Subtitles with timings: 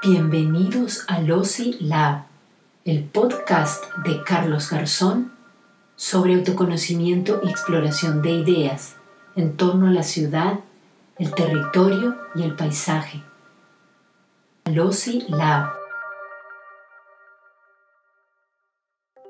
[0.00, 2.26] Bienvenidos a Losi Lab,
[2.84, 5.32] el podcast de Carlos Garzón
[5.96, 8.94] sobre autoconocimiento y exploración de ideas
[9.34, 10.60] en torno a la ciudad,
[11.18, 13.24] el territorio y el paisaje.
[14.72, 15.72] Losi Lab.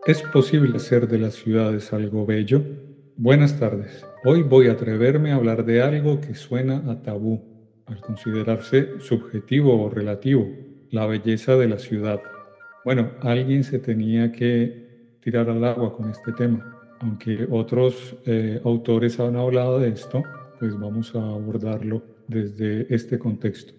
[0.04, 2.62] ¿Es posible hacer de las ciudades algo bello?
[3.16, 4.04] Buenas tardes.
[4.22, 7.47] Hoy voy a atreverme a hablar de algo que suena a tabú,
[7.88, 10.48] al considerarse subjetivo o relativo,
[10.90, 12.20] la belleza de la ciudad.
[12.84, 16.74] Bueno, alguien se tenía que tirar al agua con este tema.
[17.00, 20.22] Aunque otros eh, autores han hablado de esto,
[20.58, 23.74] pues vamos a abordarlo desde este contexto.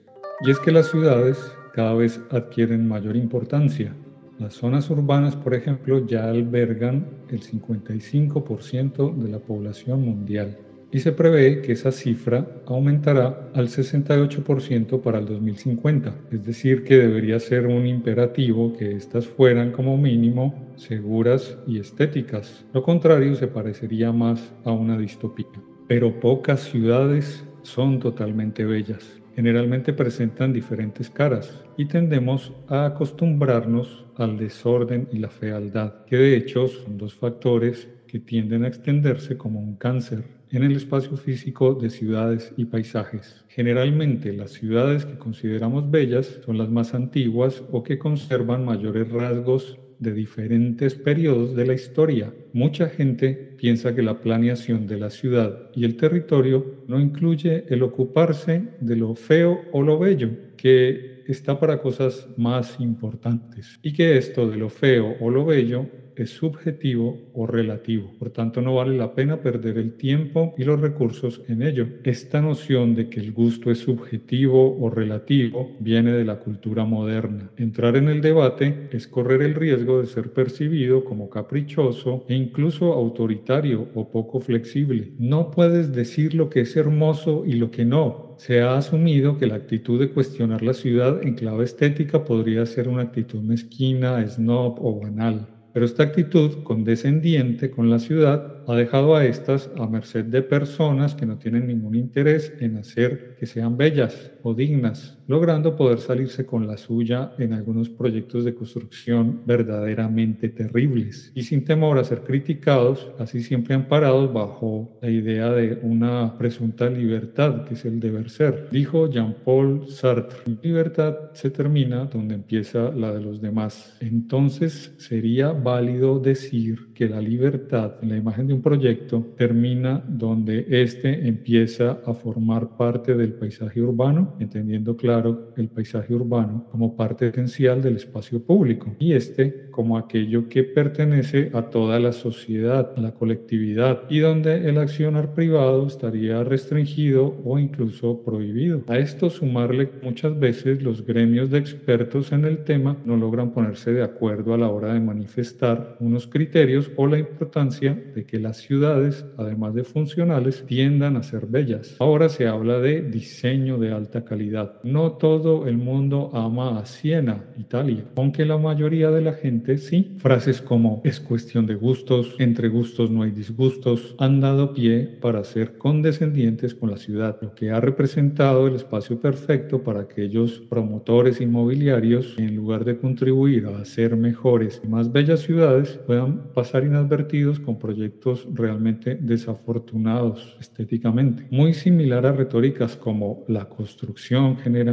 [0.46, 3.94] Y es que las ciudades cada vez adquieren mayor importancia
[4.40, 10.58] las zonas urbanas, por ejemplo, ya albergan el 55% de la población mundial
[10.92, 16.98] y se prevé que esa cifra aumentará al 68% para el 2050, es decir, que
[16.98, 22.66] debería ser un imperativo que éstas fueran como mínimo seguras y estéticas.
[22.74, 25.48] Lo contrario se parecería más a una distopía.
[25.88, 34.38] Pero pocas ciudades son totalmente bellas generalmente presentan diferentes caras y tendemos a acostumbrarnos al
[34.38, 39.62] desorden y la fealdad, que de hecho son dos factores que tienden a extenderse como
[39.62, 43.44] un cáncer en el espacio físico de ciudades y paisajes.
[43.48, 49.78] Generalmente las ciudades que consideramos bellas son las más antiguas o que conservan mayores rasgos
[50.00, 52.34] de diferentes periodos de la historia.
[52.54, 57.84] Mucha gente piensa que la planeación de la ciudad y el territorio no incluye el
[57.84, 64.18] ocuparse de lo feo o lo bello, que está para cosas más importantes, y que
[64.18, 65.88] esto de lo feo o lo bello
[66.24, 68.12] es subjetivo o relativo.
[68.20, 71.88] Por tanto, no vale la pena perder el tiempo y los recursos en ello.
[72.04, 77.52] Esta noción de que el gusto es subjetivo o relativo viene de la cultura moderna.
[77.58, 82.94] Entrar en el debate es correr el riesgo de ser percibido como caprichoso e incluso
[82.94, 85.14] autoritario o poco flexible.
[85.18, 89.48] No puedes decir lo que es hermoso y lo que no, se ha asumido que
[89.48, 94.78] la actitud de cuestionar la ciudad en clave estética podría ser una actitud mezquina, snob
[94.80, 95.59] o banal.
[95.72, 101.14] Pero esta actitud condescendiente con la ciudad ha dejado a estas a merced de personas
[101.14, 106.44] que no tienen ningún interés en hacer que sean bellas o dignas, logrando poder salirse
[106.44, 112.22] con la suya en algunos proyectos de construcción verdaderamente terribles y sin temor a ser
[112.22, 118.32] criticados, así siempre amparados bajo la idea de una presunta libertad que es el deber
[118.32, 118.70] ser.
[118.72, 123.98] Dijo Jean-Paul Sartre, libertad se termina donde empieza la de los demás.
[124.00, 130.66] Entonces sería válido decir que la libertad en la imagen de un proyecto termina donde
[130.70, 135.19] éste empieza a formar parte del paisaje urbano, entendiendo claro
[135.58, 141.52] el paisaje urbano como parte esencial del espacio público y este como aquello que pertenece
[141.54, 147.60] a toda la sociedad, a la colectividad y donde el accionar privado estaría restringido o
[147.60, 148.84] incluso prohibido.
[148.88, 153.92] A esto sumarle muchas veces los gremios de expertos en el tema no logran ponerse
[153.94, 158.58] de acuerdo a la hora de manifestar unos criterios o la importancia de que las
[158.58, 161.96] ciudades, además de funcionales, tiendan a ser bellas.
[162.00, 164.80] Ahora se habla de diseño de alta calidad.
[165.18, 170.16] Todo el mundo ama a Siena, Italia, aunque la mayoría de la gente sí.
[170.18, 175.44] Frases como es cuestión de gustos, entre gustos no hay disgustos, han dado pie para
[175.44, 181.42] ser condescendientes con la ciudad, lo que ha representado el espacio perfecto para aquellos promotores
[181.42, 186.84] inmobiliarios que en lugar de contribuir a hacer mejores y más bellas ciudades puedan pasar
[186.84, 191.48] inadvertidos con proyectos realmente desafortunados estéticamente.
[191.50, 194.92] Muy similar a retóricas como la construcción genera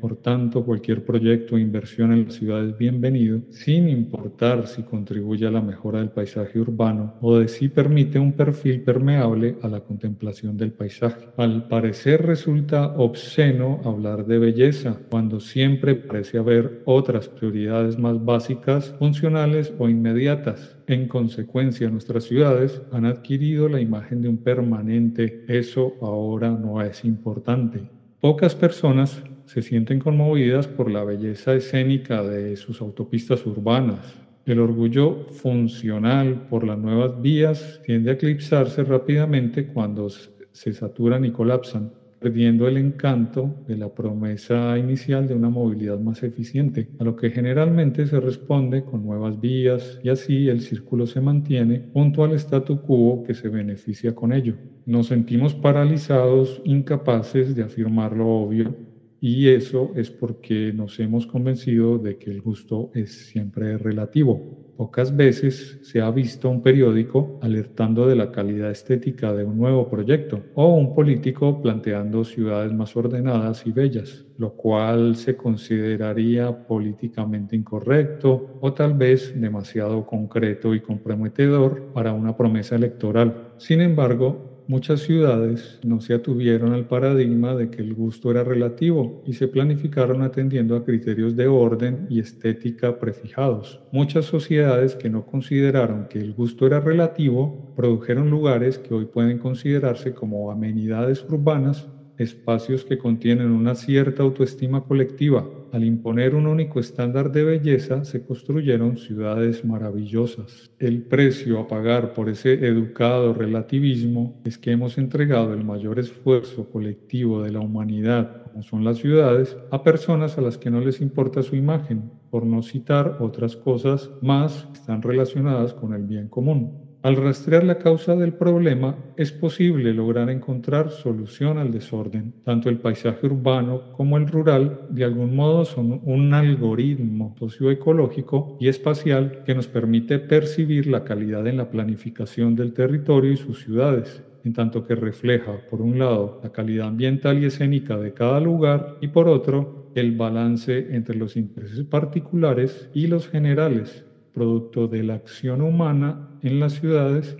[0.00, 5.46] por tanto cualquier proyecto o inversión en la ciudad es bienvenido, sin importar si contribuye
[5.46, 9.80] a la mejora del paisaje urbano o de si permite un perfil permeable a la
[9.80, 11.28] contemplación del paisaje.
[11.36, 18.94] Al parecer resulta obsceno hablar de belleza cuando siempre parece haber otras prioridades más básicas,
[18.98, 20.76] funcionales o inmediatas.
[20.86, 27.04] En consecuencia, nuestras ciudades han adquirido la imagen de un permanente, eso ahora no es
[27.04, 27.88] importante.
[28.24, 34.14] Pocas personas se sienten conmovidas por la belleza escénica de sus autopistas urbanas.
[34.46, 41.32] El orgullo funcional por las nuevas vías tiende a eclipsarse rápidamente cuando se saturan y
[41.32, 41.92] colapsan
[42.24, 47.28] perdiendo el encanto de la promesa inicial de una movilidad más eficiente, a lo que
[47.28, 52.80] generalmente se responde con nuevas vías y así el círculo se mantiene junto al statu
[52.80, 54.54] quo que se beneficia con ello.
[54.86, 58.74] Nos sentimos paralizados, incapaces de afirmar lo obvio
[59.20, 64.63] y eso es porque nos hemos convencido de que el gusto es siempre relativo.
[64.76, 69.88] Pocas veces se ha visto un periódico alertando de la calidad estética de un nuevo
[69.88, 77.54] proyecto o un político planteando ciudades más ordenadas y bellas, lo cual se consideraría políticamente
[77.54, 83.52] incorrecto o tal vez demasiado concreto y comprometedor para una promesa electoral.
[83.58, 89.22] Sin embargo, Muchas ciudades no se atuvieron al paradigma de que el gusto era relativo
[89.26, 93.82] y se planificaron atendiendo a criterios de orden y estética prefijados.
[93.92, 99.38] Muchas sociedades que no consideraron que el gusto era relativo produjeron lugares que hoy pueden
[99.38, 101.86] considerarse como amenidades urbanas
[102.16, 105.46] espacios que contienen una cierta autoestima colectiva.
[105.74, 110.70] Al imponer un único estándar de belleza, se construyeron ciudades maravillosas.
[110.78, 116.70] El precio a pagar por ese educado relativismo es que hemos entregado el mayor esfuerzo
[116.70, 121.00] colectivo de la humanidad, como son las ciudades, a personas a las que no les
[121.00, 126.28] importa su imagen, por no citar otras cosas más que están relacionadas con el bien
[126.28, 126.83] común.
[127.04, 132.32] Al rastrear la causa del problema, es posible lograr encontrar solución al desorden.
[132.44, 138.68] Tanto el paisaje urbano como el rural, de algún modo, son un algoritmo socioecológico y
[138.68, 144.22] espacial que nos permite percibir la calidad en la planificación del territorio y sus ciudades
[144.42, 148.96] en tanto que refleja, por un lado, la calidad ambiental y escénica de cada lugar
[149.02, 155.14] y por otro, el balance entre los intereses particulares y los generales, producto de la
[155.14, 157.36] acción humana en las ciudades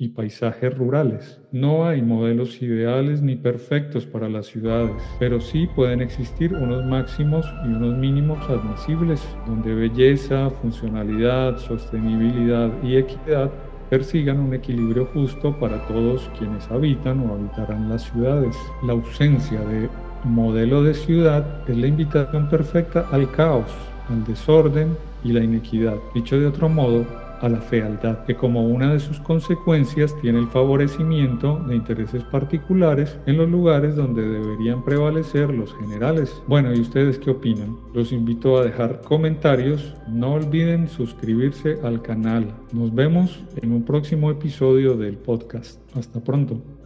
[0.00, 1.40] y paisajes rurales.
[1.50, 7.44] No hay modelos ideales ni perfectos para las ciudades, pero sí pueden existir unos máximos
[7.64, 13.50] y unos mínimos admisibles, donde belleza, funcionalidad, sostenibilidad y equidad
[13.90, 18.56] persigan un equilibrio justo para todos quienes habitan o habitarán las ciudades.
[18.84, 19.88] La ausencia de
[20.24, 23.70] modelo de ciudad es la invitación perfecta al caos,
[24.08, 25.96] al desorden y la inequidad.
[26.14, 27.04] Dicho de otro modo,
[27.40, 33.18] a la fealdad, que como una de sus consecuencias tiene el favorecimiento de intereses particulares
[33.26, 36.42] en los lugares donde deberían prevalecer los generales.
[36.46, 37.76] Bueno, ¿y ustedes qué opinan?
[37.94, 42.52] Los invito a dejar comentarios, no olviden suscribirse al canal.
[42.72, 45.80] Nos vemos en un próximo episodio del podcast.
[45.96, 46.77] Hasta pronto.